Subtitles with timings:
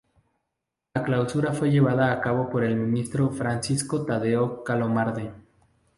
[0.95, 5.31] La clausura fue llevada a cabo por el ministro Francisco Tadeo Calomarde.